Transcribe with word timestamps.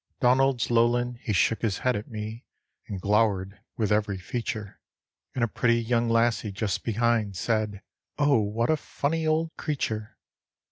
Donald's 0.19 0.71
lowland, 0.71 1.19
he 1.21 1.31
shook 1.31 1.61
his 1.61 1.77
head 1.85 1.95
at 1.95 2.07
me, 2.09 2.43
And 2.87 2.99
glowered 2.99 3.59
with 3.77 3.91
every 3.91 4.17
feature, 4.17 4.81
And 5.35 5.43
a 5.43 5.47
pretty 5.47 5.79
young 5.79 6.09
lassie 6.09 6.51
just 6.51 6.83
behind 6.83 7.37
Said: 7.37 7.83
"Oh, 8.17 8.39
what 8.39 8.71
a 8.71 8.77
funny 8.77 9.27
old 9.27 9.51
creature!" 9.57 10.17